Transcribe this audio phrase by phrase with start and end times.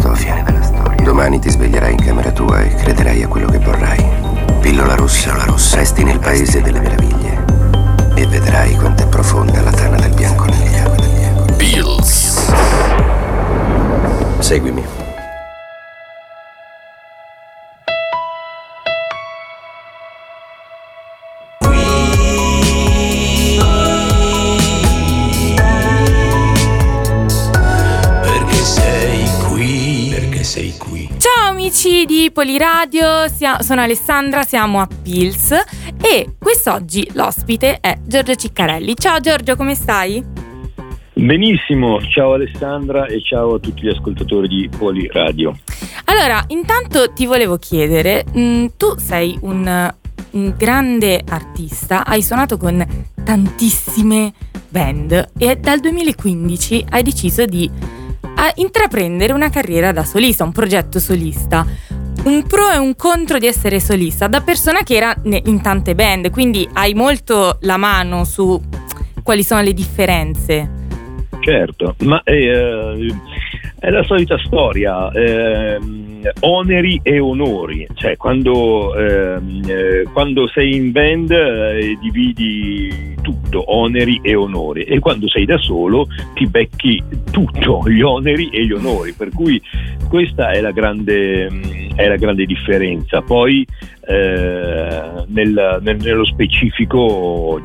[0.00, 1.02] storia.
[1.02, 4.04] Domani ti sveglierai in camera tua e crederai a quello che vorrai.
[4.60, 5.76] Pillola rossa, la rossa.
[5.76, 7.44] Resti nel paese delle meraviglie.
[8.14, 10.94] E vedrai quanto è profonda la tana del bianconiglio.
[11.56, 12.52] Pills.
[14.38, 14.99] Seguimi.
[32.00, 33.28] Amici di Poliradio,
[33.60, 35.52] sono Alessandra, siamo a Pils
[36.00, 38.94] e quest'oggi l'ospite è Giorgio Ciccarelli.
[38.96, 40.22] Ciao Giorgio, come stai?
[41.12, 45.58] Benissimo, ciao Alessandra e ciao a tutti gli ascoltatori di Poliradio.
[46.04, 49.92] Allora, intanto ti volevo chiedere, mm, tu sei un,
[50.30, 52.84] un grande artista, hai suonato con
[53.22, 54.32] tantissime
[54.68, 57.98] band e dal 2015 hai deciso di
[58.42, 61.66] a intraprendere una carriera da solista, un progetto solista.
[62.24, 66.30] Un pro e un contro di essere solista da persona che era in tante band,
[66.30, 68.60] quindi hai molto la mano su
[69.22, 70.70] quali sono le differenze.
[71.40, 73.14] Certo, ma eh,
[73.78, 75.78] è la solita storia, eh,
[76.40, 84.20] oneri e onori, cioè quando, ehm, eh, quando sei in band eh, dividi tutto, oneri
[84.22, 89.12] e onori, e quando sei da solo ti becchi tutto, gli oneri e gli onori,
[89.12, 89.60] per cui
[90.08, 91.46] questa è la grande,
[91.94, 93.22] è la grande differenza.
[93.22, 93.66] Poi
[94.06, 97.60] eh, nel, nel, nello specifico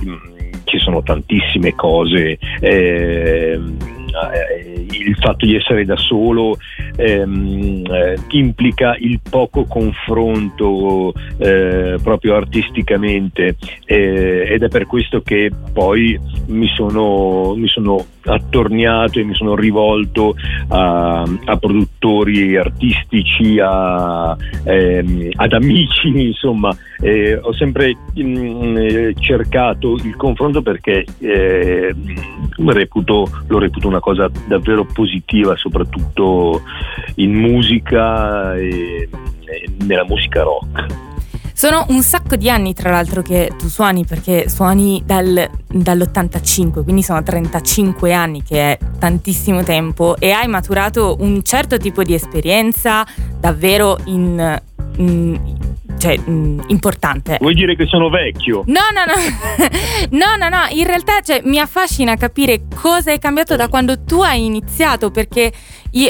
[0.66, 2.38] ci sono tantissime cose.
[2.60, 3.60] Eh,
[4.34, 6.58] eh, il fatto di essere da solo
[6.96, 13.56] ehm, eh, implica il poco confronto eh, proprio artisticamente.
[13.86, 19.56] Eh, ed è per questo che poi mi sono, mi sono attorniato e mi sono
[19.56, 20.36] rivolto
[20.70, 28.78] a, a produttori artistici, a, ehm, ad amici, insomma, eh, ho sempre mh, mm,
[29.20, 31.94] cercato il confronto perché eh,
[32.58, 36.62] reputo, lo reputo una cosa davvero positiva, soprattutto
[37.16, 39.08] in musica e,
[39.46, 41.14] e nella musica rock.
[41.58, 47.02] Sono un sacco di anni, tra l'altro, che tu suoni perché suoni dal, dall'85, quindi
[47.02, 53.06] sono 35 anni, che è tantissimo tempo, e hai maturato un certo tipo di esperienza
[53.40, 54.62] davvero in,
[54.98, 55.55] in
[55.98, 57.38] cioè, mh, importante.
[57.40, 58.64] Vuoi dire che sono vecchio?
[58.68, 59.16] No, no, no,
[60.18, 64.22] no, no, no, in realtà cioè, mi affascina capire cosa è cambiato da quando tu
[64.22, 65.52] hai iniziato, perché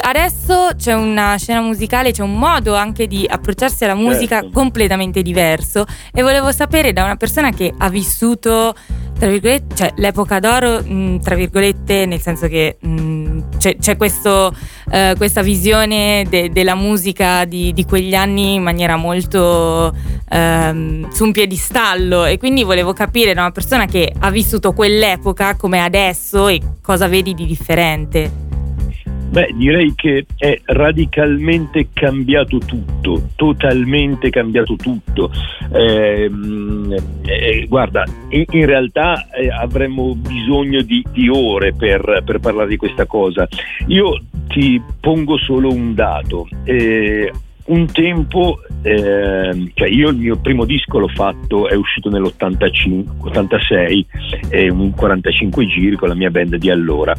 [0.02, 4.52] adesso c'è una scena musicale, c'è un modo anche di approcciarsi alla musica certo.
[4.52, 8.74] completamente diverso e volevo sapere da una persona che ha vissuto
[9.18, 14.54] tra virgolette, cioè l'epoca d'oro, mh, tra virgolette, nel senso che mh, c'è, c'è questo,
[14.86, 19.96] uh, questa visione de, della musica di, di, quegli anni in maniera molto
[20.30, 25.56] um, su un piedistallo e quindi volevo capire da una persona che ha vissuto quell'epoca
[25.56, 28.45] come adesso e cosa vedi di differente.
[29.30, 35.30] Beh, direi che è radicalmente cambiato tutto, totalmente cambiato tutto.
[35.74, 36.32] Eh,
[37.24, 43.06] eh, guarda, in, realtà eh, avremmo bisogno di, di ore per, per, parlare di questa
[43.06, 43.48] cosa.
[43.88, 46.48] Io ti pongo solo un dato.
[46.64, 47.32] Eh,
[47.66, 54.06] un tempo, eh, cioè io il mio primo disco l'ho fatto, è uscito nell'86,
[54.50, 57.16] è un 45 giri con la mia band di allora.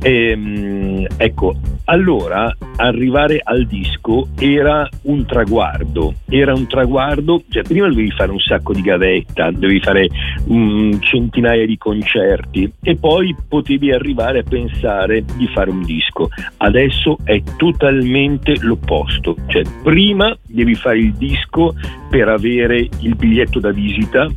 [0.00, 1.54] E, ehm, ecco,
[1.86, 8.40] allora arrivare al disco era un traguardo, era un traguardo, cioè prima dovevi fare un
[8.40, 10.08] sacco di gavetta, dovevi fare
[10.46, 16.28] um, centinaia di concerti e poi potevi arrivare a pensare di fare un disco.
[16.58, 21.74] Adesso è totalmente l'opposto, cioè prima devi fare il disco
[22.10, 24.28] per avere il biglietto da visita,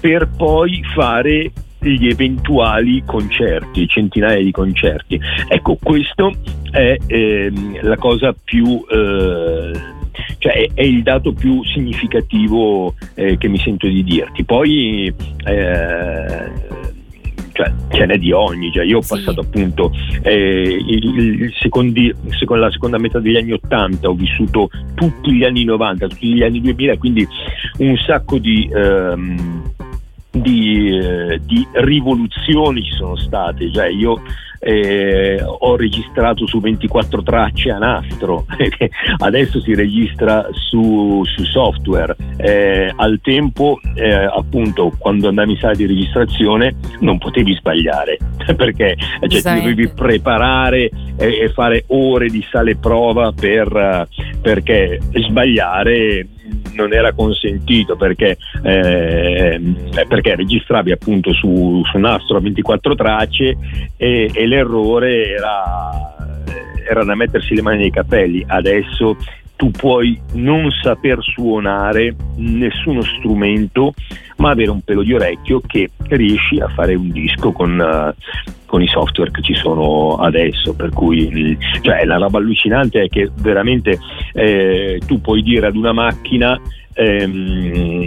[0.00, 1.50] per poi fare
[1.80, 5.20] gli eventuali concerti, centinaia di concerti.
[5.48, 6.34] Ecco, questo
[6.70, 8.84] è ehm, la cosa più...
[8.90, 9.96] Eh,
[10.38, 14.44] cioè è, il dato più significativo eh, che mi sento di dirti.
[14.44, 15.12] Poi
[15.44, 16.50] eh,
[17.52, 19.92] cioè, ce n'è di ogni, cioè, io ho passato appunto
[20.22, 25.42] eh, il, il secondi, secondo la seconda metà degli anni 80, ho vissuto tutti gli
[25.42, 27.26] anni 90, tutti gli anni 2000, quindi
[27.78, 28.70] un sacco di...
[28.72, 29.62] Ehm,
[30.30, 34.20] di, eh, di, rivoluzioni ci sono state, cioè io
[34.60, 38.44] eh, ho registrato su 24 tracce a nastro,
[39.18, 42.16] adesso si registra su, su software.
[42.36, 48.18] Eh, al tempo, eh, appunto, quando andavi in sala di registrazione non potevi sbagliare
[48.56, 48.96] perché
[49.28, 54.08] cioè, ti dovevi preparare e, e, fare ore di sale prova per,
[54.40, 56.26] perché sbagliare
[56.78, 59.60] non era consentito perché, eh,
[60.06, 63.56] perché registravi appunto su, su nastro a 24 tracce
[63.96, 66.14] e, e l'errore era,
[66.88, 68.44] era da mettersi le mani nei capelli.
[68.46, 69.16] Adesso
[69.56, 73.92] tu puoi non saper suonare nessuno strumento,
[74.36, 78.82] ma avere un pelo di orecchio che riesci a fare un disco con, uh, con
[78.82, 80.74] i software che ci sono adesso.
[80.74, 83.98] Per cui cioè, la roba allucinante è che veramente
[84.34, 86.60] eh, tu puoi dire ad una macchina
[86.92, 88.06] ehm,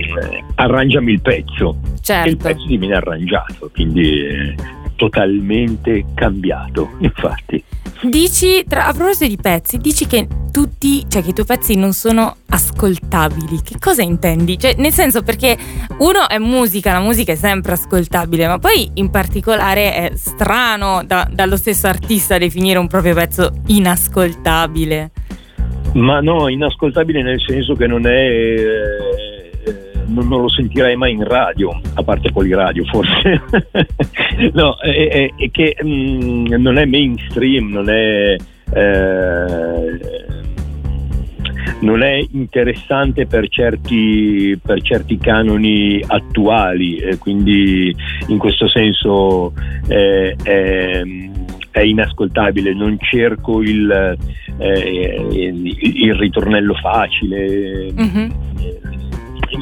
[0.55, 2.27] arrangiami il pezzo certo.
[2.27, 7.63] e il pezzo ti viene arrangiato, quindi è totalmente cambiato, infatti.
[8.03, 11.93] Dici, tra, a proposito di pezzi, dici che tutti, cioè che i tuoi pezzi non
[11.93, 13.61] sono ascoltabili.
[13.63, 14.59] Che cosa intendi?
[14.59, 15.57] Cioè, nel senso perché
[15.97, 21.27] uno è musica, la musica è sempre ascoltabile, ma poi in particolare è strano da,
[21.31, 25.11] dallo stesso artista definire un proprio pezzo inascoltabile.
[25.93, 28.19] Ma no, inascoltabile nel senso che non è...
[28.19, 29.30] Eh,
[30.11, 33.41] non, non, lo sentirei mai in radio, a parte radio forse.
[34.53, 38.35] no, è, è, è che mh, mm, non è mainstream, non è...
[38.73, 40.29] Eh,
[41.81, 47.95] non è interessante per certi, per certi canoni attuali e quindi
[48.27, 49.53] in questo senso
[49.87, 51.01] eh, è,
[51.71, 54.15] è, inascoltabile, non cerco il,
[54.57, 57.91] eh, il, il ritornello facile.
[57.93, 58.29] Mm-hmm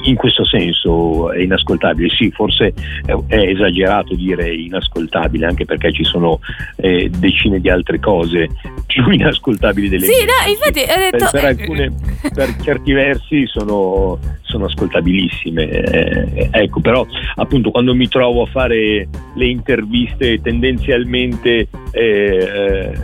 [0.03, 2.09] in questo senso è inascoltabile.
[2.09, 2.73] Sì, forse
[3.05, 6.39] è, esagerato dire inascoltabile, anche perché ci sono
[6.77, 8.49] eh, decine di altre cose
[8.85, 11.29] più inascoltabili delle sì, no, infatti ho detto...
[11.31, 11.91] per, per, alcune,
[12.33, 15.69] per certi versi sono, sono ascoltabilissime.
[15.69, 17.05] Eh, ecco, però
[17.35, 22.97] appunto quando mi trovo a fare le interviste tendenzialmente eh,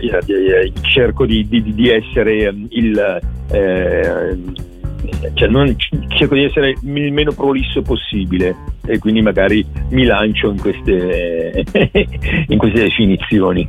[0.00, 3.20] eh, cerco di, di, di, essere il
[3.50, 4.36] eh,
[5.34, 5.74] cioè non,
[6.08, 8.54] cerco di essere il meno prolisso possibile
[8.86, 11.64] e quindi magari mi lancio in queste,
[12.48, 13.68] in queste definizioni.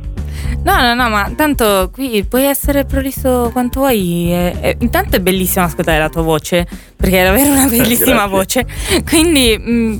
[0.64, 4.32] No, no, no, ma tanto qui puoi essere prolisso quanto vuoi.
[4.32, 8.66] E, e, intanto è bellissimo ascoltare la tua voce, perché è davvero una bellissima voce.
[9.04, 9.98] Quindi mh, mm,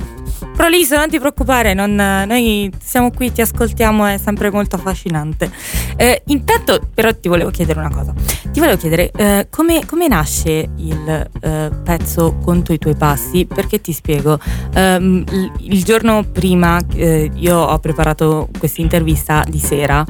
[0.55, 5.49] Proliso, non ti preoccupare, non, noi siamo qui, ti ascoltiamo, è sempre molto affascinante.
[5.95, 8.13] Eh, intanto, però, ti volevo chiedere una cosa.
[8.51, 13.45] Ti volevo chiedere eh, come, come, nasce il eh, pezzo Conto i tuoi passi?
[13.45, 14.39] Perché ti spiego.
[14.73, 15.23] Ehm,
[15.59, 20.03] il giorno prima eh, io ho preparato questa intervista di sera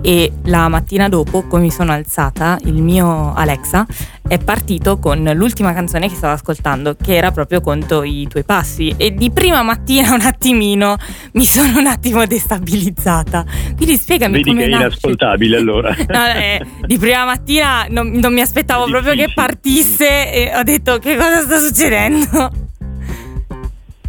[0.00, 3.86] e la mattina dopo, come mi sono alzata, il mio Alexa
[4.26, 8.94] è partito con l'ultima canzone che stavo ascoltando, che era proprio Conto i tuoi passi.
[8.96, 10.96] E di prima mattina un attimino
[11.32, 13.44] mi sono un attimo destabilizzata.
[13.76, 14.86] Quindi spiegami Vedi come che è nasce.
[14.86, 15.94] inascoltabile allora.
[16.08, 20.98] no, eh, di prima mattina non, non mi aspettavo proprio che partisse e ho detto
[20.98, 22.50] che cosa sta succedendo.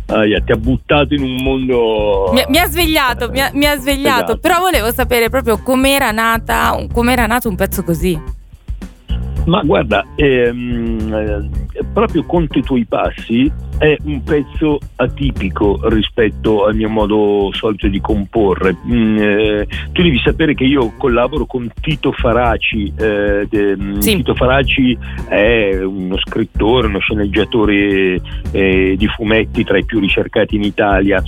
[0.07, 2.31] Ah, yeah, ti ha buttato in un mondo.
[2.33, 4.23] Mi, mi ha svegliato, mi ha, mi ha svegliato.
[4.23, 4.37] Esatto.
[4.39, 8.19] Però volevo sapere proprio com'era nata, com'era nato un pezzo così.
[9.45, 16.89] Ma guarda, ehm, proprio Conto i tuoi passi è un pezzo atipico rispetto al mio
[16.89, 18.77] modo solito di comporre.
[18.87, 22.93] Mm, eh, tu devi sapere che io collaboro con Tito Faraci.
[22.97, 24.15] Eh, de, mm, sì.
[24.17, 30.63] Tito Faraci è uno scrittore, uno sceneggiatore eh, di fumetti tra i più ricercati in
[30.63, 31.21] Italia.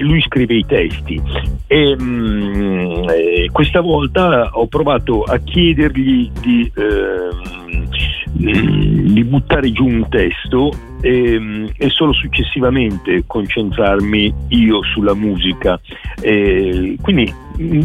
[0.00, 1.20] lui scrive i testi.
[1.66, 7.90] E, mm, eh, questa volta ho provato a chiedergli di ehm,
[8.36, 15.80] di buttare giù un testo e, e, solo successivamente concentrarmi io sulla musica.
[16.20, 17.32] E quindi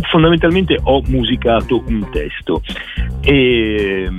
[0.10, 2.62] fondamentalmente ho musicato un testo
[3.22, 4.10] e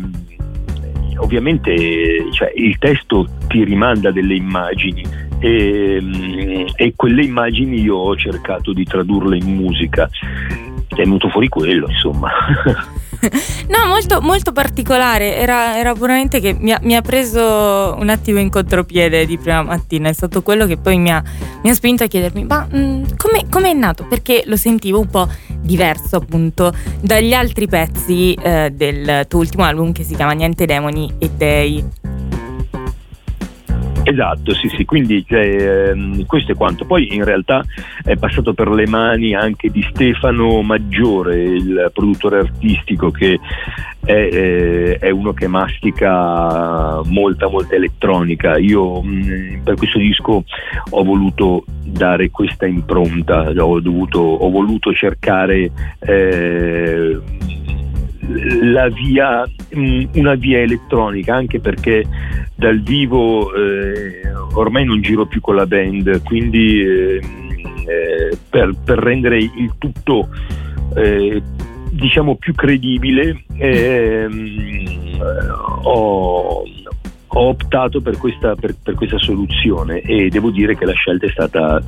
[1.16, 5.04] ovviamente cioè, il testo ti rimanda delle immagini
[5.40, 10.08] e, e, quelle immagini io ho cercato di tradurle in musica.
[10.88, 12.30] È venuto fuori quello, insomma.
[13.68, 15.36] no, molto, molto particolare.
[15.36, 19.62] Era, era, puramente che mi ha, mi ha, preso un attimo in contropiede di prima
[19.62, 20.08] mattina.
[20.08, 21.22] È stato quello che poi mi ha,
[21.62, 23.04] mi ha spinto a chiedermi: ma mm,
[23.50, 24.06] come è nato?
[24.06, 25.28] Perché lo sentivo un po'
[25.60, 31.14] diverso, appunto, dagli altri pezzi eh, del tuo ultimo album che si chiama Niente Demoni
[31.18, 31.84] e Dei.
[34.02, 36.84] Esatto, sì, sì, quindi cioè, ehm, questo è quanto.
[36.84, 37.62] Poi in realtà
[38.02, 43.38] è passato per le mani anche di Stefano Maggiore, il produttore artistico che
[44.04, 48.56] è, eh, è uno che mastica molta, molta elettronica.
[48.58, 50.44] Io mh, mm, per questo disco
[50.90, 57.18] ho voluto dare questa impronta, ho, dovuto, ho voluto cercare eh,
[58.62, 62.04] la via, mm, una via elettronica, anche perché
[62.54, 64.22] dal vivo eh,
[64.54, 67.20] ormai non giro più con la band, quindi eh,
[67.86, 70.28] eh, per, per, rendere il tutto
[70.94, 71.42] eh,
[71.90, 75.20] diciamo più credibile ehm,
[75.82, 76.62] ho,
[77.32, 81.30] ho optato per questa, per, per questa, soluzione e devo dire che la scelta è
[81.30, 81.82] stata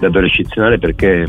[0.00, 1.24] davvero eccezionale perché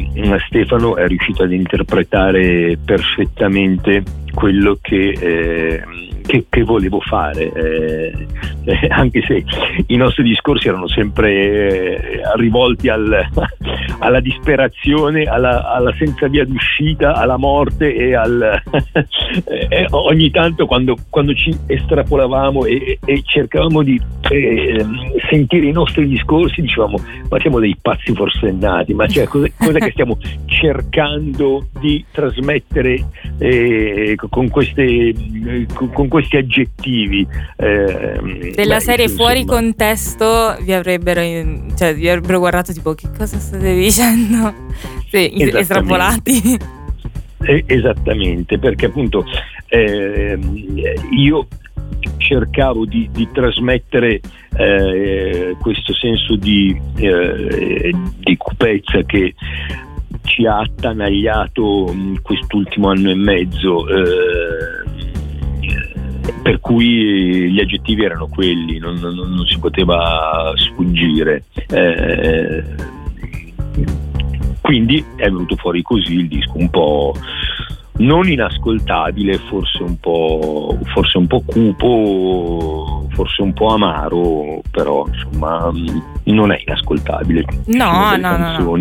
[0.47, 5.83] Stefano è riuscito ad interpretare perfettamente quello che, eh,
[6.21, 8.27] che, che volevo fare, eh,
[8.65, 9.43] eh, anche se
[9.87, 13.27] i nostri discorsi erano sempre eh, rivolti al,
[13.99, 18.61] alla disperazione, alla, alla, senza via d'uscita, alla morte e al,
[19.45, 23.99] eh, ogni tanto quando, quando, ci estrapolavamo e, e cercavamo di
[24.29, 24.85] eh,
[25.29, 26.97] sentire i nostri discorsi dicevamo
[27.29, 34.15] ma siamo dei pazzi forsennati, ma cioè, cosa, cosa che stiamo cercando di trasmettere eh,
[34.29, 35.13] con, queste,
[35.73, 37.25] con, questi aggettivi.
[37.55, 39.23] Eh, Della beh, serie insomma.
[39.23, 41.21] fuori contesto vi avrebbero,
[41.77, 44.53] cioè, vi avrebbero guardato tipo che cosa state dicendo?
[45.11, 46.57] Sì, estrapolati.
[47.65, 49.25] Esattamente, perché appunto
[49.67, 50.39] eh,
[51.11, 51.47] io
[52.15, 54.21] cercavo di, di trasmettere
[54.55, 59.33] eh, questo senso di, eh, di cupezza che
[60.23, 63.85] ci ha attanagliato quest'ultimo anno e mezzo.
[63.89, 65.00] Eh,
[66.41, 71.43] per cui gli aggettivi erano quelli, non, non, non si poteva sfuggire.
[71.67, 72.63] Eh,
[74.61, 77.13] quindi è venuto fuori così il disco, un po'
[77.97, 85.71] non inascoltabile, forse un po', forse un po cupo, forse un po' amaro, però insomma
[86.23, 87.45] non è inascoltabile.
[87.67, 88.79] No, no, no, no.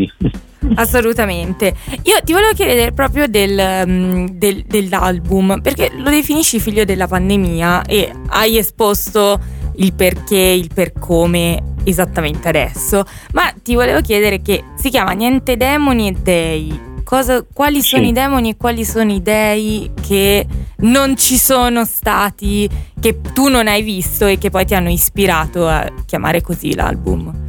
[0.75, 1.75] Assolutamente.
[2.03, 7.83] Io ti volevo chiedere proprio del, mm, del, dell'album, perché lo definisci figlio della pandemia
[7.83, 9.39] e hai esposto
[9.77, 15.57] il perché, il per come esattamente adesso, ma ti volevo chiedere che si chiama Niente
[15.57, 16.89] demoni e dei.
[17.03, 18.11] Cosa, quali sono sì.
[18.11, 20.47] i demoni e quali sono i dei che
[20.81, 22.69] non ci sono stati,
[23.01, 27.49] che tu non hai visto e che poi ti hanno ispirato a chiamare così l'album?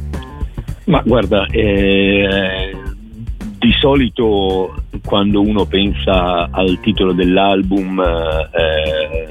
[0.86, 2.81] Ma guarda, eh,
[3.82, 9.28] solito quando uno pensa al titolo dell'album, eh,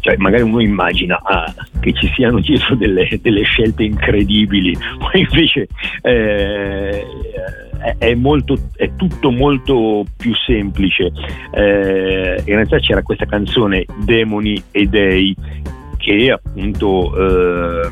[0.00, 5.66] cioè magari uno immagina ah, che ci siano dietro delle, delle scelte incredibili, poi invece
[6.02, 7.06] eh,
[7.96, 11.10] è, molto, è, tutto molto più semplice.
[11.52, 15.34] Eh, in realtà c'era questa canzone Demoni e Dei
[15.96, 17.88] che appunto eh,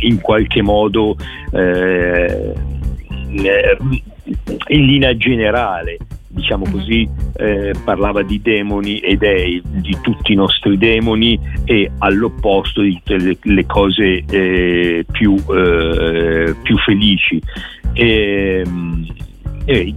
[0.00, 1.16] in qualche modo
[1.52, 2.52] eh,
[4.68, 5.98] in linea generale
[6.34, 12.82] diciamo così, eh, parlava di demoni e dei, di tutti i nostri demoni e all'opposto
[12.82, 17.40] di tutte le, le cose eh, più, eh, più, felici.
[17.92, 18.64] E,
[19.64, 19.94] e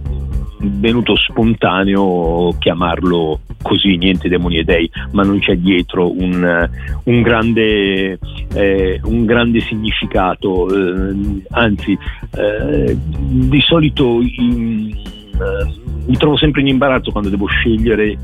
[0.60, 6.68] venuto spontaneo chiamarlo così, niente demoni e dei, ma non c'è dietro un,
[7.04, 8.18] un, grande,
[8.54, 11.98] eh, un grande, significato, eh, anzi
[12.36, 15.72] eh, di solito in, eh,
[16.06, 18.16] mi trovo sempre in imbarazzo quando devo scegliere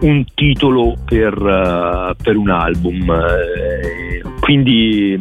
[0.00, 5.16] un titolo per, uh, per un album, eh, quindi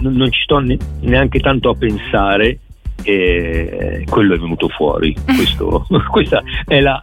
[0.00, 0.62] non ci sto
[1.00, 2.58] neanche tanto a pensare
[3.02, 5.14] e quello è venuto fuori.
[5.24, 7.00] Questo, questa è la,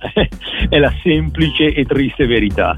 [0.70, 2.75] è la, semplice e triste verità.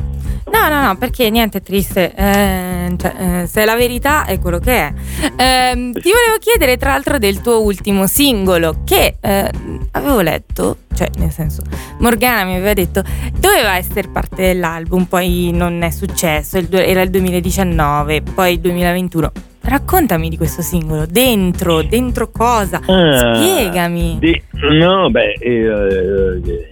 [0.51, 2.13] No, no, no, perché niente è triste.
[2.13, 4.93] Eh, cioè, eh, se la verità è quello che è.
[5.35, 9.51] Eh, ti volevo chiedere, tra l'altro, del tuo ultimo singolo che eh,
[9.91, 11.63] avevo letto, cioè, nel senso,
[11.99, 13.03] Morgana mi aveva detto
[13.37, 16.57] doveva essere parte dell'album, poi non è successo.
[16.57, 19.31] Era il 2019, poi il 2021
[19.63, 22.81] Raccontami di questo singolo, dentro, dentro cosa?
[22.85, 24.17] Ah, Spiegami.
[24.19, 24.41] Di,
[24.71, 26.67] no, beh, eh, eh,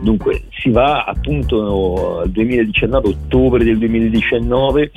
[0.00, 4.90] dunque si va appunto al 2019, ottobre del 2019.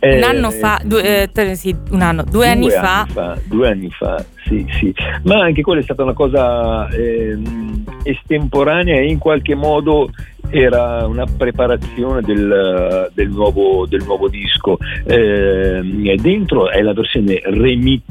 [0.00, 3.06] Eh, un anno fa, due, eh, sì, un anno, due, due anni, anni fa.
[3.08, 3.38] fa.
[3.44, 4.94] Due anni fa, sì, sì.
[5.24, 10.10] Ma anche quella è stata una cosa ehm, estemporanea e in qualche modo
[10.50, 14.78] era una preparazione del, del, nuovo, del nuovo, disco.
[15.04, 18.04] Eh, dentro è la versione remix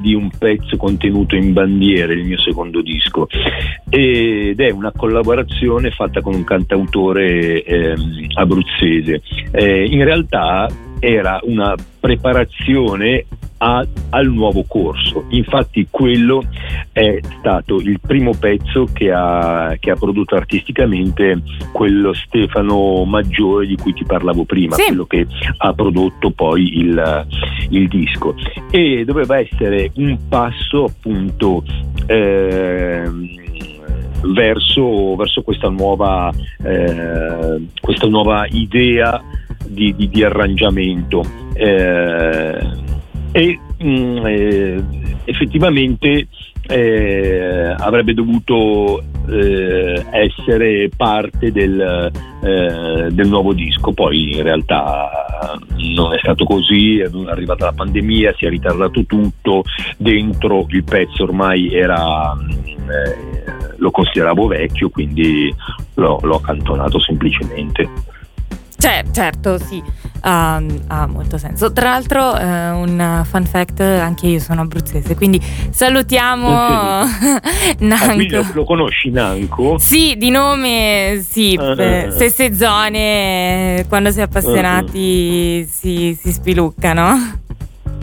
[0.00, 3.26] di un pezzo contenuto in Bandiere, il mio secondo disco,
[3.88, 7.94] ed è una collaborazione fatta con un cantautore eh,
[8.34, 9.22] abruzzese.
[9.50, 10.68] Eh, in realtà
[11.00, 13.24] era una preparazione
[13.62, 15.24] a, al nuovo corso.
[15.30, 16.44] Infatti quello
[16.92, 23.76] è stato il primo pezzo che ha, che ha, prodotto artisticamente quello Stefano Maggiore di
[23.76, 24.84] cui ti parlavo prima, sì.
[24.86, 25.26] quello che
[25.58, 27.26] ha prodotto poi il,
[27.70, 28.34] il, disco.
[28.70, 31.62] E doveva essere un passo appunto
[32.06, 33.10] eh,
[34.22, 39.22] verso, verso questa, nuova, eh, questa nuova idea
[39.66, 41.24] di, di, di arrangiamento.
[41.54, 42.88] Eh,
[43.32, 44.84] e mh, mm, eh,
[45.24, 46.28] effettivamente
[46.70, 52.10] eh, avrebbe dovuto eh, essere parte del,
[52.42, 55.10] eh, del, nuovo disco, poi in realtà
[55.94, 59.64] non è stato così, è arrivata la pandemia, si è ritardato tutto,
[59.96, 65.52] dentro il pezzo ormai era, eh, lo consideravo vecchio, quindi
[65.94, 67.88] l'ho, l'ho accantonato semplicemente.
[68.76, 69.82] Cioè, certo, sì,
[70.20, 71.72] ha, ha molto senso.
[71.72, 76.48] Tra l'altro, eh, un fun fact, anche io sono abruzzese, quindi salutiamo
[77.78, 78.36] Nanco.
[78.36, 79.78] Ah, lo, conosci Nanco?
[79.78, 87.38] Sì, di nome sì, uh, stesse zone, quando si è appassionati uh, si, si spiluccano.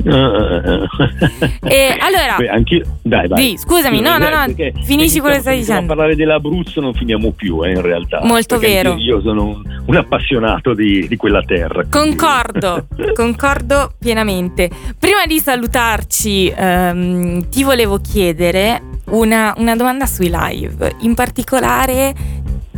[0.03, 3.51] E allora, Beh, anche, dai, vai.
[3.51, 4.45] Di, scusami, no, no, no,
[4.83, 5.93] finisci quello che stai dicendo.
[5.93, 8.21] A parlare dell'Abruzzo non finiamo più, eh, in realtà.
[8.23, 8.95] Molto vero.
[8.95, 11.85] Io sono un, un appassionato di, di, quella terra.
[11.89, 14.69] Concordo, concordo pienamente.
[14.99, 20.95] Prima di salutarci, ehm, ti volevo chiedere una, una domanda sui live.
[21.01, 22.13] In particolare,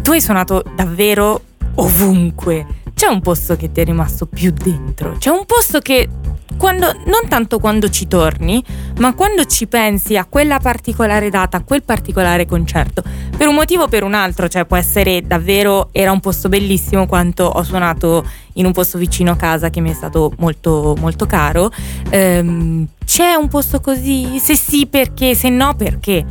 [0.02, 1.42] tu hai suonato davvero
[1.76, 2.66] ovunque.
[3.00, 5.16] C'è un posto che ti è rimasto più dentro?
[5.18, 6.10] C'è un posto che
[6.58, 8.62] quando, non tanto quando ci torni,
[8.98, 13.02] ma quando ci pensi a quella particolare data, a quel particolare concerto,
[13.38, 17.08] per un motivo o per un altro, cioè può essere davvero, era un posto bellissimo
[17.08, 18.26] quanto ho suonato
[18.56, 21.72] in un posto vicino a casa che mi è stato molto, molto caro.
[22.10, 24.40] Ehm, c'è un posto così?
[24.40, 25.36] Se sì, perché?
[25.36, 26.26] Se no, perché?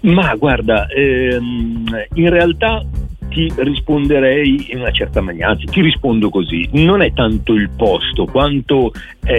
[0.00, 2.84] Ma guarda, ehm, in realtà
[3.30, 8.26] ti risponderei in una certa maniera, anzi ti rispondo così, non è tanto il posto
[8.26, 8.92] quanto
[9.24, 9.32] è,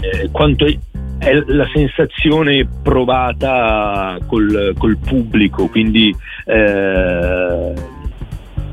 [0.00, 0.78] eh, quanto è,
[1.18, 6.14] è la sensazione provata col, col pubblico, quindi,
[6.46, 7.74] eh,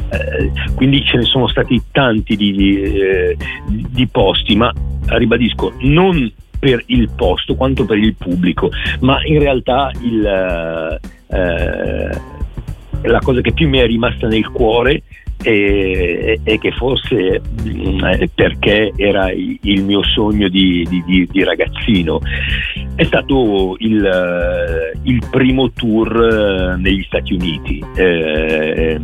[0.09, 4.71] eh, quindi, ce ne sono stati tanti di, eh, di posti, ma
[5.07, 8.69] ribadisco, non per il posto quanto per il pubblico,
[9.01, 12.35] ma in realtà il, eh,
[13.07, 15.03] la cosa che più mi è rimasta nel cuore
[15.41, 17.99] è, è che forse mh, mm,
[18.33, 22.19] perché era il mio sogno di, di, di ragazzino.
[22.95, 27.83] È stato il, il primo tour eh, negli Stati Uniti.
[27.95, 28.99] Eh,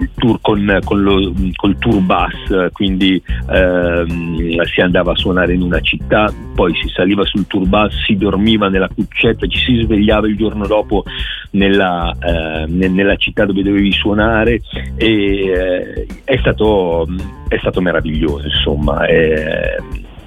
[0.00, 5.62] il tour con, con lo, col tour bus, quindi ehm, si andava a suonare in
[5.62, 10.26] una città, poi si saliva sul tour bus, si dormiva nella cuccetta, ci si svegliava
[10.26, 11.04] il giorno dopo
[11.52, 14.60] nella, eh, nella città dove dovevi suonare
[14.96, 17.06] e eh, è, stato,
[17.48, 19.76] è, stato, meraviglioso insomma e,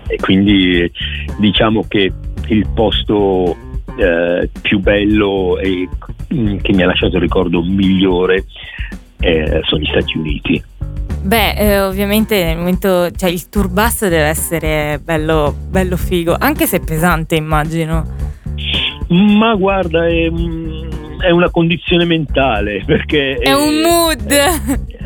[0.07, 0.91] e quindi
[1.39, 2.11] diciamo che
[2.47, 3.55] il posto
[3.97, 5.87] eh, più bello e
[6.27, 8.45] che mi ha lasciato il ricordo migliore
[9.25, 10.63] eh, sono gli Stati Uniti.
[11.23, 16.67] Beh, eh, ovviamente nel momento, cioè il tour bus deve essere bello, bello figo, anche
[16.67, 18.05] se pesante immagino.
[19.07, 20.29] Ma guarda, è,
[21.25, 23.37] è una condizione mentale perché...
[23.37, 24.31] È, è un mood!
[24.31, 24.53] È,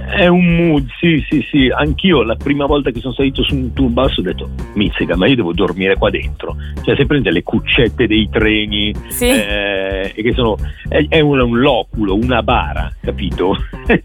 [0.10, 1.70] è un mood, sì, sì, sì.
[1.74, 5.28] Anch'io la prima volta che sono salito su un tour bus ho detto, mizzica, ma
[5.28, 6.56] io devo dormire qua dentro.
[6.84, 9.30] Cioè, se prende le cuccette dei treni, sì.
[9.30, 13.56] eh, che sono, è, è un, un, loculo, una bara, capito?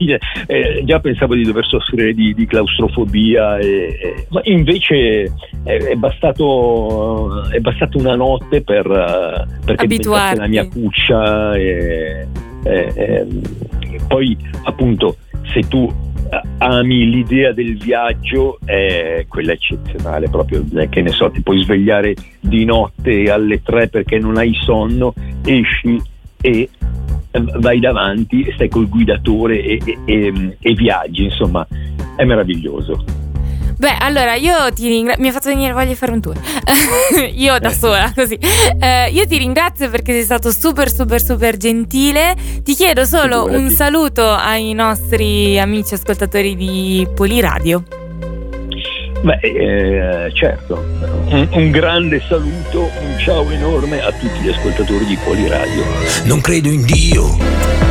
[0.46, 5.32] eh, già pensavo di dover soffrire di, di claustrofobia, e, ma invece
[5.64, 8.86] è, è, bastato, è bastato una notte per,
[9.64, 12.26] perché diventasse la mia cuccia e,
[12.62, 13.26] e
[14.06, 15.16] poi appunto
[15.52, 15.92] se tu
[16.30, 22.14] eh, ami l'idea del viaggio è quella eccezionale proprio che ne so ti puoi svegliare
[22.40, 26.00] di notte alle tre perché non hai sonno esci
[26.40, 26.68] e
[27.30, 31.66] eh, vai davanti stai col guidatore e, e, e, e viaggi insomma
[32.16, 33.23] è meraviglioso
[33.76, 35.22] Beh, allora io ti ringrazio.
[35.22, 36.38] Mi ha fatto venire voglia di fare un tour.
[37.34, 38.38] io da sola, così.
[38.78, 42.34] Eh, io ti ringrazio perché sei stato super, super, super gentile.
[42.62, 47.82] Ti chiedo solo un saluto ai nostri amici ascoltatori di Poliradio.
[49.22, 50.84] Beh, eh, certo,
[51.30, 55.82] un, un, grande saluto, un ciao enorme a tutti gli ascoltatori di Poliradio.
[56.24, 57.83] Non credo in Dio